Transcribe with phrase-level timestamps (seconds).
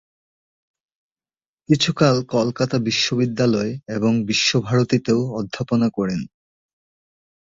[1.69, 6.21] কিছুকাল কলকাতা বিশ্ববিদ্যালয় এবং বিশ্বভারতীতেও অধ্যাপনা করেন।